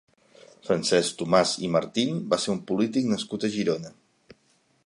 Francesc 0.67 1.19
Tomàs 1.19 1.51
i 1.67 1.69
Martín 1.75 2.19
va 2.35 2.41
ser 2.47 2.53
un 2.57 2.65
polític 2.73 3.15
nascut 3.15 3.47
a 3.47 3.53
Girona. 3.59 3.97